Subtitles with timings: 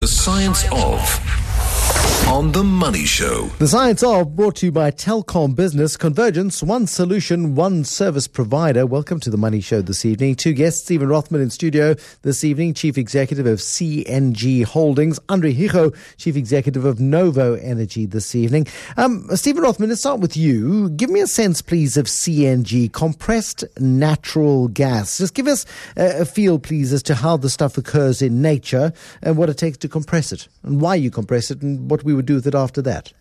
[0.00, 1.99] The Science of
[2.30, 3.46] on The Money Show.
[3.58, 8.86] The Science of brought to you by Telkom Business Convergence, one solution, one service provider.
[8.86, 10.36] Welcome to The Money Show this evening.
[10.36, 15.90] Two guests, Stephen Rothman in studio this evening, Chief Executive of CNG Holdings, Andre Hugo,
[16.18, 18.68] Chief Executive of Novo Energy this evening.
[18.96, 20.88] Um, Stephen Rothman, let's start with you.
[20.90, 25.18] Give me a sense, please, of CNG, compressed natural gas.
[25.18, 25.66] Just give us
[25.96, 29.58] a, a feel, please, as to how the stuff occurs in nature and what it
[29.58, 32.46] takes to compress it and why you compress it and what we would do with
[32.46, 33.12] it after that.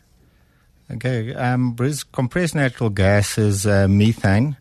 [0.91, 1.75] Okay, um,
[2.11, 4.57] compressed natural gas is uh, methane.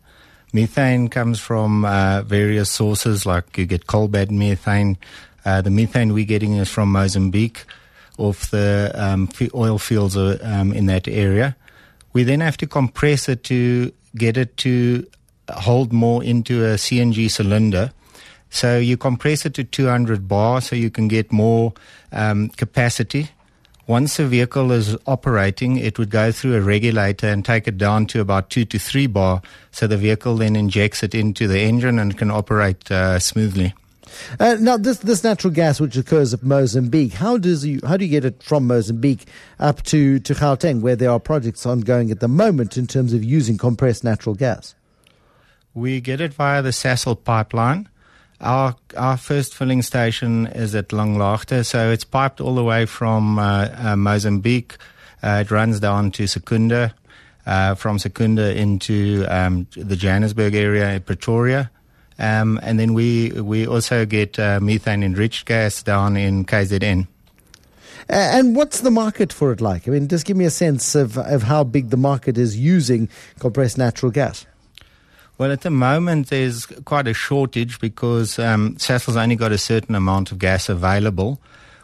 [0.53, 4.97] Methane comes from uh, various sources, like you get coal bed methane.
[5.43, 7.65] Uh, the methane we're getting is from Mozambique,
[8.17, 11.55] off the um, oil fields uh, um, in that area.
[12.13, 15.07] We then have to compress it to get it to
[15.49, 17.91] hold more into a CNG cylinder.
[18.51, 21.73] So you compress it to 200 bar so you can get more
[22.11, 23.29] um, capacity
[23.89, 28.05] once a vehicle is operating, it would go through a regulator and take it down
[28.05, 29.41] to about two to three bar.
[29.71, 33.73] So the vehicle then injects it into the engine and can operate uh, smoothly.
[34.39, 38.05] Uh, now, this this natural gas which occurs at Mozambique, how does you how do
[38.05, 39.27] you get it from Mozambique
[39.59, 43.23] up to to Gauteng, where there are projects ongoing at the moment in terms of
[43.23, 44.75] using compressed natural gas?
[45.73, 47.89] We get it via the Sasol pipeline.
[48.41, 53.37] Our our first filling station is at Langlaagte, so it's piped all the way from
[53.37, 54.77] uh, uh, Mozambique.
[55.21, 56.93] Uh, it runs down to Secunda,
[57.75, 61.69] from Secunda into um, the Johannesburg area, Pretoria,
[62.17, 67.07] um, and then we we also get uh, methane enriched gas down in KZN.
[68.07, 69.87] And what's the market for it like?
[69.87, 73.07] I mean, just give me a sense of, of how big the market is using
[73.37, 74.47] compressed natural gas.
[75.39, 79.95] Well, at the moment, there's quite a shortage because um, Sasol's only got a certain
[79.95, 81.39] amount of gas available.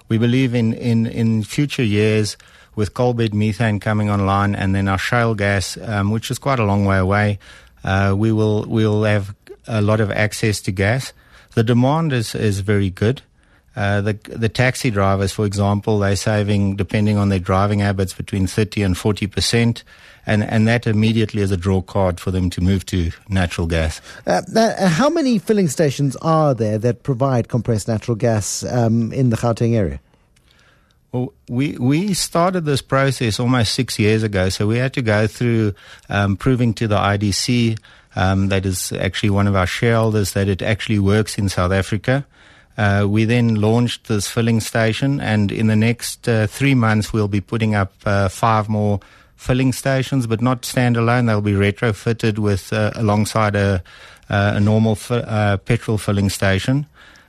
[0.10, 2.36] We believe in, in, in future years,
[2.76, 6.60] with coal bed methane coming online and then our shale gas, um, which is quite
[6.60, 7.40] a long way away,
[7.86, 9.34] uh, we will we'll have
[9.68, 11.14] a lot of access to gas.
[11.54, 13.22] The demand is, is very good.
[13.76, 18.48] Uh, the the taxi drivers, for example, they're saving, depending on their driving habits, between
[18.48, 19.84] 30 and 40 percent.
[20.28, 24.02] And, and that immediately is a draw card for them to move to natural gas.
[24.26, 29.30] Uh, uh, how many filling stations are there that provide compressed natural gas um, in
[29.30, 30.00] the Gauteng area?
[31.12, 35.28] Well, we we started this process almost six years ago, so we had to go
[35.28, 35.74] through
[36.10, 37.80] um, proving to the IDC
[38.16, 42.26] um, that is actually one of our shareholders that it actually works in South Africa.
[42.78, 47.28] Uh, we then launched this filling station, and in the next uh, three months, we'll
[47.28, 49.00] be putting up uh, five more
[49.36, 51.28] filling stations, but not standalone.
[51.28, 53.84] They'll be retrofitted with uh, alongside a,
[54.30, 56.86] uh, a normal uh, petrol filling station.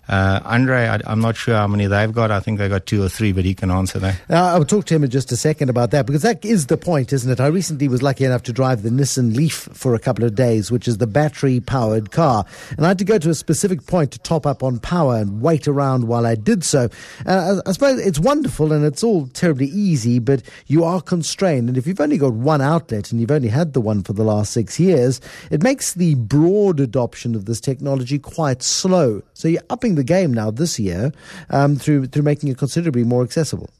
[0.08, 2.30] Uh, Andre, I, am not sure how many they've got.
[2.30, 4.14] I think they got two or three, but he can answer that.
[4.30, 6.76] Uh, I'll talk to him in just a second about that because that is the
[6.76, 7.40] point, isn't it?
[7.40, 10.70] I recently was lucky enough to drive the Nissan Leaf for a couple of days,
[10.70, 12.44] which is the battery powered car.
[12.76, 15.42] And I had to go to a specific point to top up on power and
[15.42, 16.88] wait around while I did so.
[17.26, 21.68] Uh, I, I suppose it's wonderful and it's all terribly easy, but you are constrained.
[21.68, 24.24] And if you've only got one outlet and you've only had the one for the
[24.24, 29.22] last six years, it makes the broad adoption of this technology quite slow.
[29.34, 31.12] So you're upping the game now this year
[31.50, 33.70] um, through through making it considerably more accessible.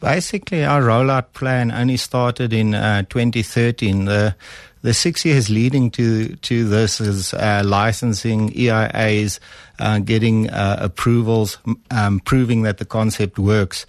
[0.00, 4.04] Basically, our rollout plan only started in uh, 2013.
[4.04, 4.36] The
[4.82, 9.40] the six years leading to to this is uh, licensing, EIAs,
[9.78, 11.58] uh, getting uh, approvals,
[11.90, 13.86] um, proving that the concept works.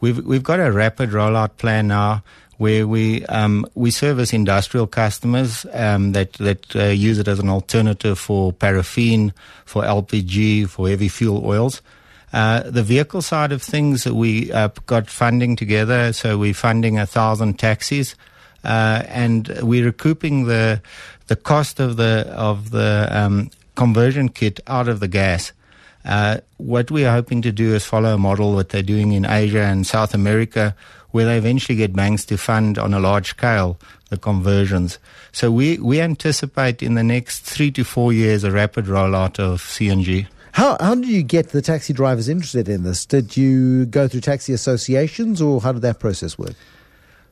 [0.00, 2.22] We've we've got a rapid rollout plan now
[2.58, 7.48] where we um, we service industrial customers um, that that uh, use it as an
[7.48, 9.32] alternative for paraffin,
[9.64, 11.80] for LPG, for heavy fuel oils.
[12.32, 17.06] Uh, the vehicle side of things, we uh, got funding together, so we're funding a
[17.06, 18.14] thousand taxis,
[18.64, 20.82] uh, and we're recouping the
[21.28, 25.52] the cost of the of the um, conversion kit out of the gas.
[26.04, 29.62] Uh, what we're hoping to do is follow a model that they're doing in Asia
[29.62, 30.74] and South America,
[31.10, 33.78] where they eventually get banks to fund on a large scale
[34.10, 34.98] the conversions.
[35.32, 39.60] So we, we anticipate in the next three to four years a rapid rollout of
[39.60, 40.26] CNG.
[40.52, 43.06] How, how did you get the taxi drivers interested in this?
[43.06, 46.54] Did you go through taxi associations or how did that process work?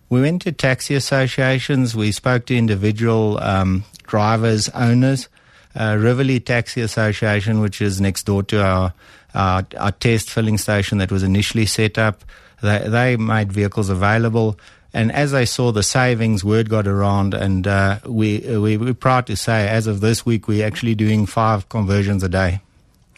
[0.09, 1.97] We went to taxi associations.
[1.97, 5.29] We spoke to individual um, drivers, owners.
[5.75, 8.95] Uh, Riverlea Taxi Association, which is next door to our,
[9.35, 12.25] our, our test filling station that was initially set up.
[12.63, 14.59] They, they made vehicles available.
[14.95, 19.27] And as they saw the savings, word got around, and uh, we, we, we're proud
[19.27, 22.61] to say, as of this week, we're actually doing five conversions a day.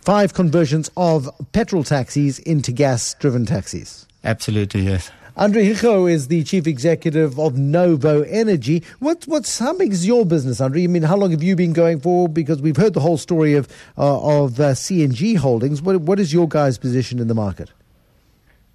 [0.03, 4.07] five conversions of petrol taxis into gas driven taxis.
[4.25, 5.11] Absolutely, yes.
[5.37, 8.83] Andre Hugo is the chief executive of Novo Energy.
[8.99, 10.83] What, what's how big is your business, Andre?
[10.83, 12.29] I mean, how long have you been going for?
[12.29, 15.81] Because we've heard the whole story of uh, of uh, CNG Holdings.
[15.81, 17.71] What, what is your guys' position in the market?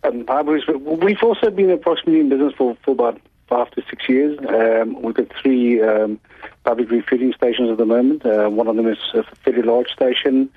[0.04, 0.26] Um,
[1.00, 4.38] we've also been approximately in business for, for about five to six years.
[4.48, 6.20] Um, we've got three um,
[6.64, 8.26] public refueling stations at the moment.
[8.26, 10.50] Uh, one of them is a fairly large station.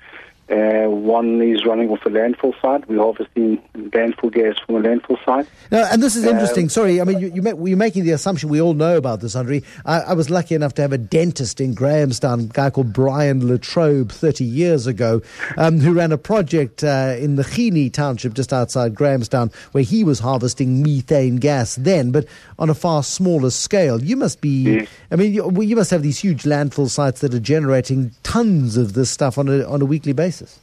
[0.49, 2.87] Uh, one is running off a landfill site.
[2.87, 5.45] We're harvesting landfill gas from a landfill site.
[5.71, 6.65] Now, and this is interesting.
[6.65, 9.19] Um, Sorry, I mean, you, you make, you're making the assumption we all know about
[9.19, 9.61] this, Andre.
[9.85, 13.45] I, I, was lucky enough to have a dentist in Grahamstown, a guy called Brian
[13.45, 15.21] Latrobe, 30 years ago,
[15.57, 20.05] um, who ran a project uh, in the Khini township just outside Grahamstown where he
[20.05, 22.25] was harvesting methane gas then, but
[22.57, 24.01] on a far smaller scale.
[24.01, 27.39] You must be, I mean, you, you must have these huge landfill sites that are
[27.39, 30.59] generating tons of this stuff on a, on a weekly basis basis?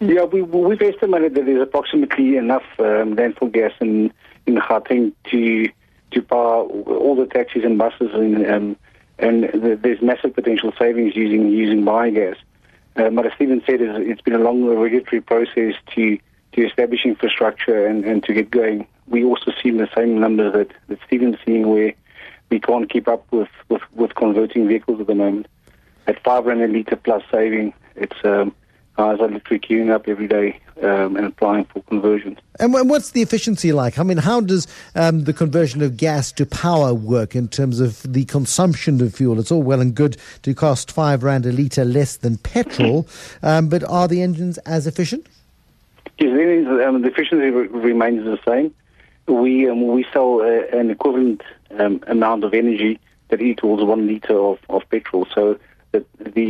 [0.00, 4.12] Yeah, we, we've estimated that there's approximately enough um, landfill gas in,
[4.46, 5.68] in Gauteng to
[6.10, 8.76] to power all the taxis and buses, and, um,
[9.18, 12.36] and there's massive potential savings using using biogas.
[12.96, 16.18] Um, but as Stephen said, it's been a long regulatory process to
[16.52, 18.86] to establish infrastructure and, and to get going.
[19.06, 21.94] We also see the same numbers that, that Stephen's seeing where
[22.50, 25.46] we can't keep up with, with, with converting vehicles at the moment.
[26.06, 28.54] At five rand a litre plus saving, it's um,
[28.96, 32.38] guys are literally queuing up every day um, and applying for conversions.
[32.60, 33.98] And what's the efficiency like?
[33.98, 38.02] I mean, how does um, the conversion of gas to power work in terms of
[38.02, 39.40] the consumption of fuel?
[39.40, 43.08] It's all well and good to cost five rand a litre less than petrol,
[43.42, 45.26] um, but are the engines as efficient?
[46.18, 48.74] Yes, um, the efficiency re- remains the same.
[49.26, 51.42] We um, we sell uh, an equivalent
[51.78, 55.26] um, amount of energy that equals one litre of, of petrol.
[55.34, 55.58] So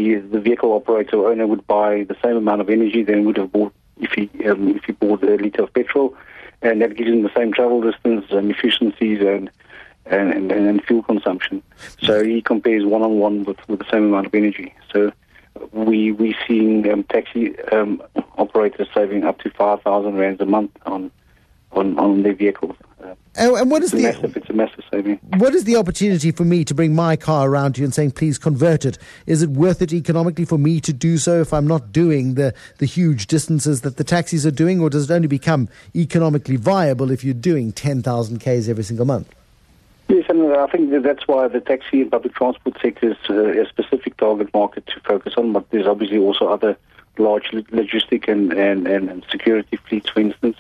[0.02, 3.37] the the vehicle operator or owner would buy the same amount of energy than would
[3.37, 6.14] have bought if he um, if he bought a liter of petrol,
[6.60, 9.50] and that gives him the same travel distance and efficiencies and
[10.06, 11.62] and, and, and fuel consumption.
[12.02, 14.75] So he compares one on one with with the same amount of energy.
[14.93, 15.12] So
[15.72, 18.02] we we seeing um, taxi um,
[18.38, 21.10] operators saving up to five thousand rands a month on
[21.72, 22.76] on on their vehicles.
[23.34, 25.19] And, and what is it's the massive, it's a massive saving.
[25.38, 28.11] What is the opportunity for me to bring my car around to you and saying,
[28.11, 28.99] please convert it?
[29.26, 32.55] Is it worth it economically for me to do so if I'm not doing the,
[32.79, 37.11] the huge distances that the taxis are doing, or does it only become economically viable
[37.11, 39.34] if you're doing 10,000 Ks every single month?
[40.08, 43.62] Yes, and I think that that's why the taxi and public transport sector is uh,
[43.62, 46.76] a specific target market to focus on, but there's obviously also other
[47.17, 50.56] large logistic and, and, and security fleets, for instance.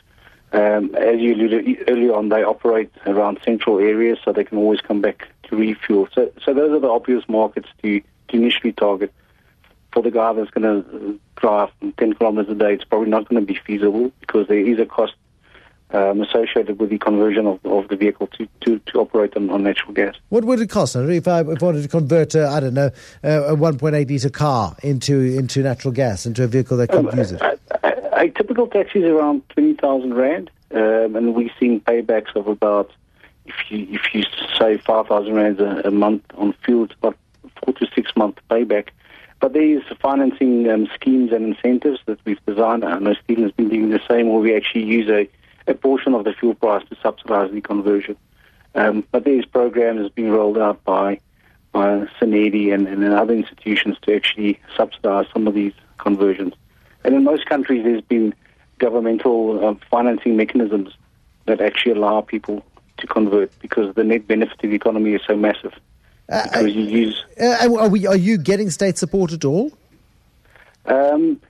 [0.52, 4.80] Um, as you alluded earlier on, they operate around central areas, so they can always
[4.80, 6.08] come back to refuel.
[6.14, 9.12] So, so those are the obvious markets to, to initially target.
[9.92, 13.40] For the guy that's going to drive 10 kilometers a day, it's probably not going
[13.40, 15.14] to be feasible because there is a cost
[15.92, 19.62] um, associated with the conversion of, of the vehicle to, to, to operate on, on
[19.62, 20.14] natural gas.
[20.30, 22.90] What would it cost, if I, if I wanted to convert, uh, I don't know,
[23.22, 27.18] uh, a 1.8 litre car into into natural gas, into a vehicle that could um,
[27.18, 27.42] use it?
[27.42, 27.58] a
[28.52, 32.90] typical taxi is around 20,000 Rand, um, and we've seen paybacks of about,
[33.46, 34.24] if you if you
[34.58, 37.16] save 5,000 Rand a, a, month on fuel, it's about
[37.64, 38.88] four to six month payback.
[39.40, 42.84] But there is financing um, schemes and incentives that we've designed.
[42.84, 45.26] I know Stephen has been doing the same, where we actually use a,
[45.66, 48.16] a portion of the fuel price to subsidize the conversion.
[48.74, 51.20] Um, but these programs being rolled out by
[51.72, 56.52] by SANEDI and, and other institutions to actually subsidize some of these conversions.
[57.04, 58.34] And in most countries, there's been
[58.78, 60.94] governmental uh, financing mechanisms
[61.46, 62.64] that actually allow people
[62.98, 65.72] to convert because the net benefit to the economy is so massive.
[66.28, 67.24] Uh, because you use.
[67.40, 69.72] Uh, are, we, are you getting state support at all?
[70.86, 71.40] Um,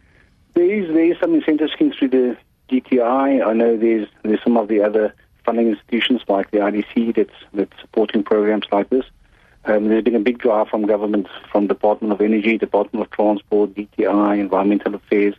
[0.54, 2.36] there is there is some incentive schemes through the
[2.70, 3.46] DTI.
[3.46, 7.80] I know there's there's some of the other funding institutions like the IDC that's that's
[7.80, 9.04] supporting programs like this.
[9.64, 13.74] Um, there's been a big drive from governments, from Department of Energy, Department of Transport,
[13.74, 15.34] DTI, Environmental Affairs.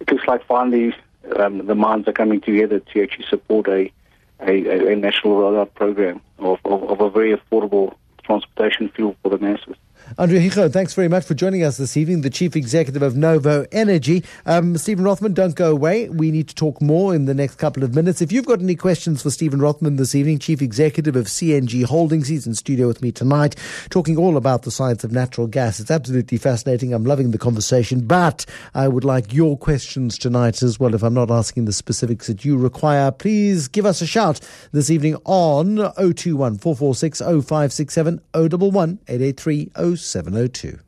[0.00, 0.94] It looks like finally
[1.36, 3.92] um, the minds are coming together to actually support a,
[4.40, 9.38] a, a national rollout program of, of, of a very affordable transportation fuel for the
[9.38, 9.76] masses.
[10.18, 13.64] Andre Hugo, thanks very much for joining us this evening, the Chief Executive of Novo
[13.70, 14.24] Energy.
[14.44, 16.08] Um, Stephen Rothman, don't go away.
[16.08, 18.20] We need to talk more in the next couple of minutes.
[18.20, 22.26] If you've got any questions for Stephen Rothman this evening, Chief Executive of CNG Holdings,
[22.26, 23.54] he's in studio with me tonight,
[23.90, 25.78] talking all about the science of natural gas.
[25.78, 26.92] It's absolutely fascinating.
[26.92, 30.94] I'm loving the conversation, but I would like your questions tonight as well.
[30.94, 34.40] If I'm not asking the specifics that you require, please give us a shout
[34.72, 40.78] this evening on 021 446 0567 011 883 0702.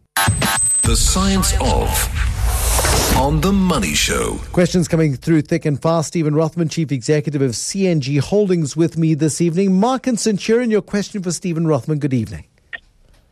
[0.83, 4.39] The Science of On the Money Show.
[4.53, 6.09] Questions coming through thick and fast.
[6.09, 9.79] Stephen Rothman, Chief Executive of CNG Holdings, with me this evening.
[9.79, 11.99] Mark and Centurion, your question for Stephen Rothman.
[11.99, 12.45] Good evening.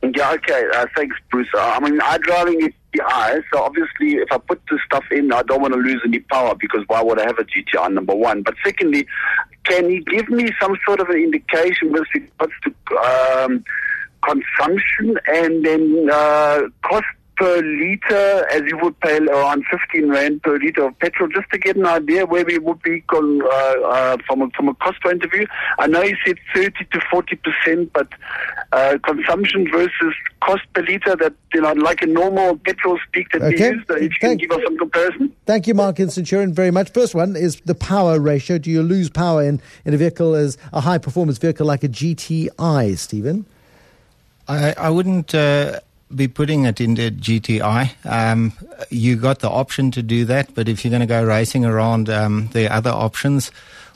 [0.02, 0.64] Yeah, okay.
[0.74, 1.48] Uh, thanks, Bruce.
[1.54, 5.32] Uh, I mean, I driving a GTI, so obviously, if I put this stuff in,
[5.32, 7.92] I don't want to lose any power because why would I have a GTI?
[7.92, 8.42] Number one.
[8.42, 9.06] But secondly,
[9.64, 12.96] can you give me some sort of an indication with regards to
[13.44, 13.64] um,
[14.22, 17.04] consumption and then uh, cost
[17.36, 21.58] per liter, as you would pay around 15 rand per liter of petrol, just to
[21.58, 25.00] get an idea where we would be con- uh, uh, from, a, from a cost
[25.02, 25.46] point of view.
[25.78, 28.08] I know you said 30 to 40 percent, but
[28.72, 33.40] uh, consumption versus cost per liter, that you know, like a normal petrol speak that
[33.40, 33.70] Okay.
[33.70, 35.32] we use, if you can Thank- give us some comparison.
[35.46, 36.90] Thank you, Mark and Centurion, very much.
[36.92, 38.58] First one is the power ratio.
[38.58, 41.88] Do you lose power in, in a vehicle as a high performance vehicle like a
[41.88, 43.46] GTI, Stephen?
[44.50, 45.78] I, I wouldn't uh,
[46.14, 47.92] be putting it into GTI.
[48.04, 48.52] Um,
[48.90, 52.10] you got the option to do that, but if you're going to go racing around,
[52.10, 53.50] um, are other options.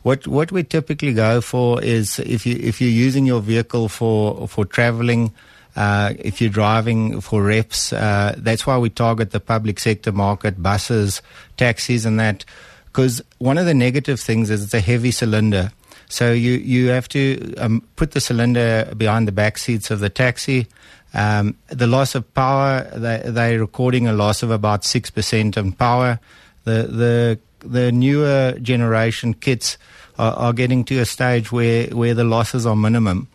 [0.05, 4.47] What what we typically go for is if you if you're using your vehicle for
[4.47, 5.33] for traveling,
[5.77, 10.63] uh, if you're driving for reps, uh, that's why we target the public sector market,
[10.63, 11.21] buses,
[11.57, 12.45] taxis, and that.
[12.87, 15.73] Because one of the negative things is it's a heavy cylinder.
[16.15, 20.09] So you, you have to um, put the cylinder behind the back seats of the
[20.09, 20.69] taxi.
[21.13, 26.21] Um, the loss of power, they, they're recording a loss of about 6% on power.
[26.63, 29.77] The, the, the newer generation kits
[30.17, 33.27] are, are getting to a stage where, where the losses are minimum.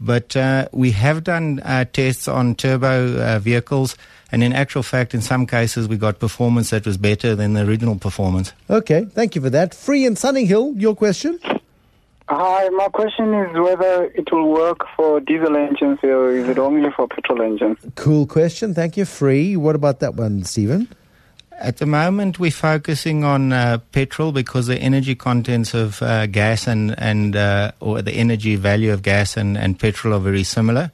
[0.00, 3.96] But uh, we have done uh, tests on turbo uh, vehicles,
[4.32, 7.64] and in actual fact, in some cases, we got performance that was better than the
[7.64, 8.52] original performance.
[8.68, 9.72] Okay, thank you for that.
[9.72, 11.38] Free and Sunninghill, your question?
[12.28, 16.90] Hi, my question is whether it will work for diesel engines or is it only
[16.90, 17.76] for petrol engines?
[17.96, 18.72] Cool question.
[18.72, 19.04] Thank you.
[19.04, 19.56] Free.
[19.56, 20.88] What about that one, Stephen?
[21.60, 26.66] At the moment, we're focusing on uh, petrol because the energy contents of uh, gas
[26.66, 30.90] and and uh, or the energy value of gas and, and petrol are very similar.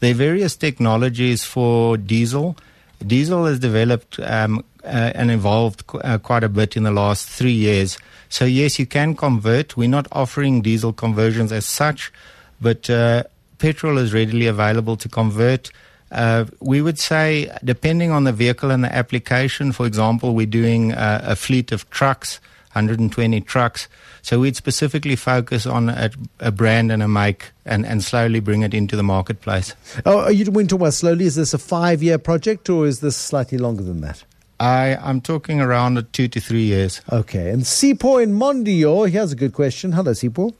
[0.00, 2.56] There are various technologies for diesel.
[3.04, 7.52] Diesel has developed um, uh, and evolved uh, quite a bit in the last three
[7.52, 7.98] years.
[8.28, 9.76] So yes, you can convert.
[9.76, 12.12] We're not offering diesel conversions as such,
[12.60, 13.24] but uh,
[13.58, 15.70] petrol is readily available to convert.
[16.12, 20.92] Uh, we would say, depending on the vehicle and the application, for example, we're doing
[20.92, 22.40] uh, a fleet of trucks,
[22.72, 23.88] 120 trucks.
[24.22, 28.62] So we'd specifically focus on a, a brand and a make and, and slowly bring
[28.62, 29.74] it into the marketplace.
[30.04, 31.26] Oh, are you doing about slowly?
[31.26, 34.24] Is this a five year project or is this slightly longer than that?
[34.58, 37.02] I, I'm talking around two to three years.
[37.12, 37.50] Okay.
[37.50, 39.92] And Sipo in Mondeor, he has a good question.
[39.92, 40.54] Hello, Sipo.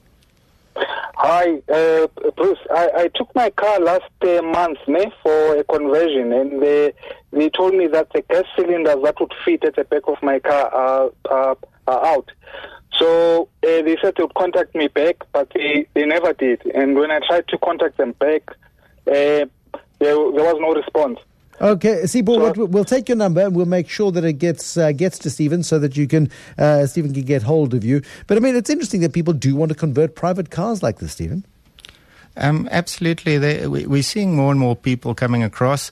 [1.18, 2.58] Hi, uh, Bruce.
[2.70, 6.92] I, I took my car last uh, month ne, for a conversion, and they,
[7.32, 10.38] they told me that the gas cylinders that would fit at the back of my
[10.40, 11.56] car are, are,
[11.88, 12.30] are out.
[12.92, 16.64] So uh, they said they would contact me back, but they, they never did.
[16.66, 18.42] And when I tried to contact them back,
[19.06, 19.48] uh, there,
[19.98, 21.18] there was no response.
[21.60, 24.76] Okay, Sipo, So- what, we'll take your number and we'll make sure that it gets
[24.76, 28.02] uh, gets to Stephen so that you can uh, Stephen can get hold of you.
[28.26, 31.12] But I mean, it's interesting that people do want to convert private cars like this,
[31.12, 31.44] Stephen.
[32.36, 33.38] Um, absolutely.
[33.38, 35.90] They, we, we're seeing more and more people coming across,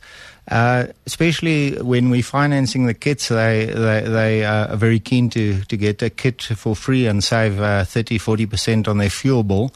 [0.51, 3.29] uh, especially when we're financing the kits.
[3.29, 7.25] They, they, they uh, are very keen to, to get a kit for free and
[7.25, 9.73] save uh, 30, 40% on their fuel bill.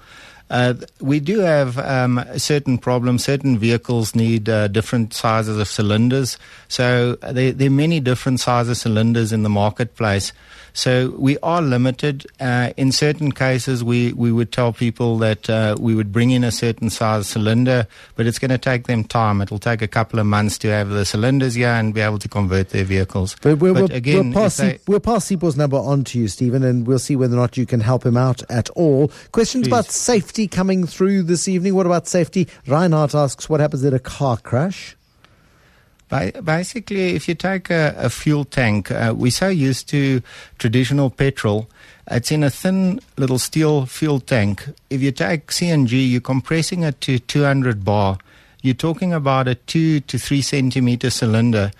[0.50, 3.24] Uh, we do have um, certain problems.
[3.24, 6.38] Certain vehicles need uh, different sizes of cylinders.
[6.68, 10.32] So there, there are many different sizes of cylinders in the marketplace.
[10.72, 12.26] So we are limited.
[12.40, 16.44] Uh, in certain cases, we, we would tell people that uh, we would bring in
[16.44, 19.40] a certain size cylinder, but it's going to take them time.
[19.40, 22.18] It will take a couple of months to have the cylinders here and be able
[22.18, 23.36] to convert their vehicles.
[23.40, 26.86] But we'll, we'll, again, we'll, pass, they- we'll pass number on to you, Stephen, and
[26.86, 29.10] we'll see whether or not you can help him out at all.
[29.32, 29.72] Questions Please.
[29.72, 31.74] about safety coming through this evening.
[31.74, 32.48] What about safety?
[32.66, 34.96] Reinhardt asks, what happens in a car crash?
[36.08, 40.22] Ba- Basically, if you take a, a fuel tank, uh, we're so used to
[40.58, 41.68] traditional petrol.
[42.10, 44.68] It's in a thin little steel fuel tank.
[44.88, 48.18] If you take CNG, you're compressing it to 200 bar.
[48.62, 51.70] You're talking about a two to three centimeter cylinder.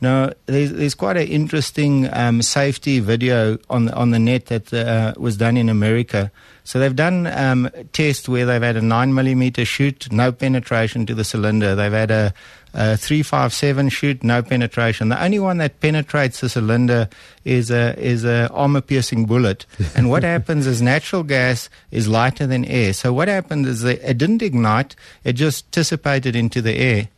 [0.00, 5.14] Now, there's, there's quite an interesting um, safety video on on the net that uh,
[5.16, 6.30] was done in America.
[6.62, 11.14] So they've done um, tests where they've had a nine millimeter shoot, no penetration to
[11.14, 11.74] the cylinder.
[11.74, 12.34] They've had a,
[12.72, 15.08] five seven shoot, no penetration.
[15.08, 17.08] The only one that penetrates the cylinder
[17.44, 19.66] is a is a armor piercing bullet.
[19.94, 22.92] and what happens is natural gas is lighter than air.
[22.92, 27.08] So what happened is that it didn't ignite; it just dissipated into the air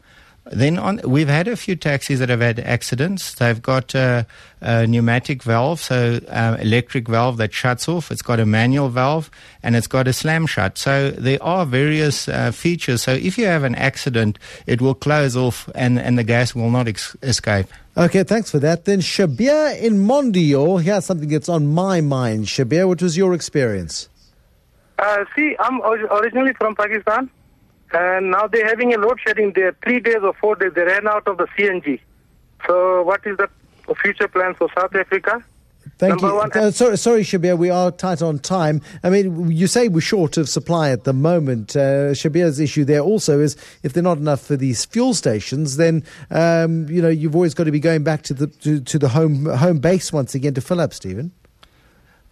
[0.51, 3.35] Then on, we've had a few taxis that have had accidents.
[3.35, 4.27] They've got a,
[4.61, 8.11] a pneumatic valve, so uh, electric valve that shuts off.
[8.11, 9.31] It's got a manual valve
[9.63, 10.77] and it's got a slam shut.
[10.77, 13.03] So there are various uh, features.
[13.03, 16.71] So if you have an accident, it will close off and, and the gas will
[16.71, 17.67] not ex- escape.
[17.97, 18.87] Okay, thanks for that.
[18.87, 22.47] Then Shabir in Mondeor, here's something that's on my mind.
[22.47, 24.09] Shabir, what was your experience?
[24.99, 27.31] Uh, see, I'm originally from Pakistan,
[27.93, 29.75] and now they're having a load shedding there.
[29.85, 32.01] Three days or four days, they ran out of the CNG.
[32.67, 33.49] So, what is the
[34.03, 35.43] future plan for South Africa?
[35.99, 36.35] Thank Number you.
[36.37, 38.81] one- Uh, sorry, sorry, Shabir, we are tight on time.
[39.03, 41.75] I mean, you say we're short of supply at the moment.
[41.77, 46.05] Uh, Shabir's issue there also is if they're not enough for these fuel stations, then
[46.31, 49.09] um, you know you've always got to be going back to the to, to the
[49.11, 51.33] home home base once again to fill up, Stephen.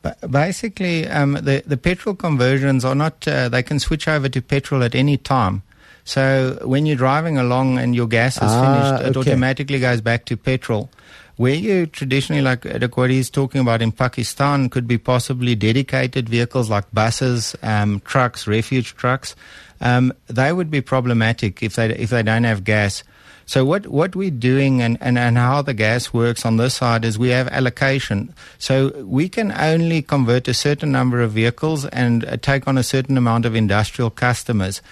[0.02, 3.26] Ba- Basically, um, the the petrol conversions are not.
[3.26, 5.62] Uh, they can switch over to petrol at any time.
[6.04, 9.30] So when you're driving along and your gas is Ah, finished, it okay.
[9.30, 10.88] automatically goes back to petrol.
[11.36, 16.28] Where you traditionally, like like what he's talking about in Pakistan, could be possibly dedicated
[16.28, 19.36] vehicles like buses, um, trucks, refuge trucks.
[19.80, 23.04] Um, they would be problematic if they if they don't have gas.
[23.48, 27.02] So what, what we're doing and, and, and how the gas works on this side
[27.02, 28.34] is we have allocation.
[28.58, 32.82] So we can only convert a certain number of vehicles and uh, take on a
[32.82, 34.82] certain amount of industrial customers.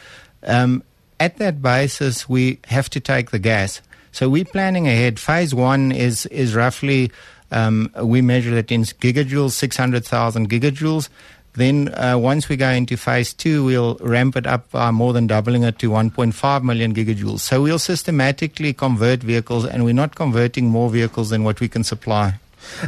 [0.42, 0.82] Um,
[1.20, 3.82] at that basis, we have to take the gas.
[4.10, 5.20] So we're planning ahead.
[5.20, 7.12] Phase one is, is roughly,
[7.50, 11.10] um, we measure it in gigajoules, 600,000 gigajoules.
[11.56, 15.26] Then uh, once we go into phase two, we'll ramp it up by more than
[15.26, 17.40] doubling it to 1.5 million gigajoules.
[17.40, 21.82] So we'll systematically convert vehicles, and we're not converting more vehicles than what we can
[21.82, 22.34] supply.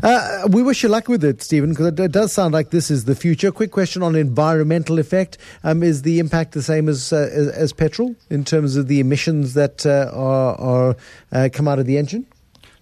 [0.02, 2.90] Uh, we wish you luck with it, Stephen, because it, it does sound like this
[2.90, 3.52] is the future.
[3.52, 7.72] Quick question on environmental effect: um, Is the impact the same as, uh, as as
[7.72, 10.96] petrol in terms of the emissions that uh, are, are
[11.32, 12.26] uh, come out of the engine?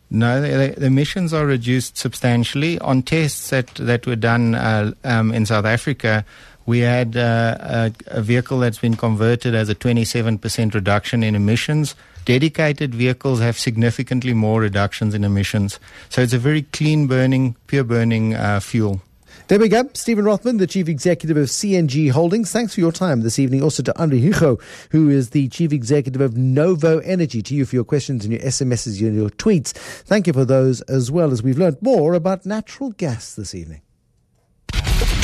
[0.09, 2.79] No, the, the emissions are reduced substantially.
[2.79, 6.25] On tests that, that were done uh, um, in South Africa,
[6.65, 11.95] we had uh, a, a vehicle that's been converted as a 27% reduction in emissions.
[12.25, 15.79] Dedicated vehicles have significantly more reductions in emissions.
[16.09, 19.01] So it's a very clean burning, pure burning uh, fuel.
[19.49, 19.89] There we go.
[19.95, 22.51] Stephen Rothman, the Chief Executive of CNG Holdings.
[22.51, 23.63] Thanks for your time this evening.
[23.63, 24.59] Also to Andre Hugo,
[24.91, 27.43] who is the Chief Executive of Novo Energy.
[27.43, 29.73] To you for your questions and your SMSs and your tweets.
[29.73, 33.83] Thank you for those as well as we've learnt more about natural gas this evening.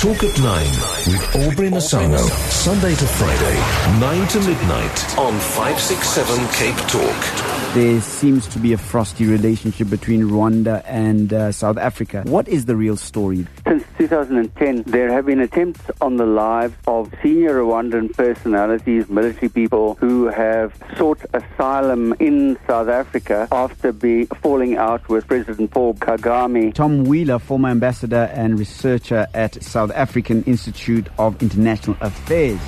[0.03, 0.67] Talk at 9
[1.07, 2.29] with Aubrey Masango.
[2.51, 7.62] Sunday to Friday, 9 to midnight on 567 Cape Talk.
[7.75, 12.23] There seems to be a frosty relationship between Rwanda and uh, South Africa.
[12.27, 13.47] What is the real story?
[13.67, 19.95] Since 2010, there have been attempts on the lives of senior Rwandan personalities, military people
[19.95, 26.75] who have sought asylum in South Africa after be falling out with President Paul Kagame.
[26.75, 32.61] Tom Wheeler, former ambassador and researcher at South African Institute of International Affairs.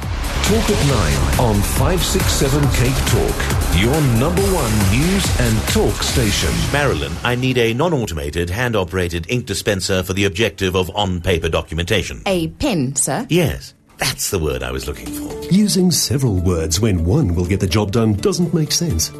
[0.45, 3.64] Talk at 9 on 567 Cape Talk.
[3.77, 6.51] Your number one news and talk station.
[6.73, 12.23] Marilyn, I need a non-automated, hand-operated ink dispenser for the objective of on-paper documentation.
[12.25, 13.27] A pen, sir?
[13.29, 15.43] Yes, that's the word I was looking for.
[15.53, 19.11] Using several words when one will get the job done doesn't make sense.